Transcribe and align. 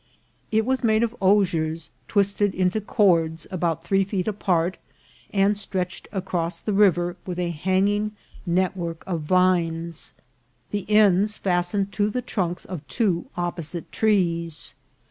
It 0.51 0.65
was 0.65 0.83
made 0.83 1.03
of 1.03 1.15
oziers 1.21 1.91
twisted 2.07 2.55
into 2.55 2.81
cords, 2.81 3.45
about 3.51 3.83
three 3.83 4.03
feet 4.03 4.27
apart, 4.27 4.77
and 5.31 5.55
stretch 5.55 6.01
ed 6.05 6.17
across 6.17 6.57
the 6.57 6.73
river 6.73 7.17
with 7.27 7.37
a 7.37 7.51
hanging 7.51 8.13
network 8.43 9.03
of 9.05 9.21
vines, 9.21 10.15
the 10.71 10.89
ends 10.89 11.37
fastened 11.37 11.91
to 11.91 12.09
the 12.09 12.23
trunks 12.23 12.65
of 12.65 12.81
two 12.87 13.27
opposite 13.37 13.91
trees. 13.91 14.73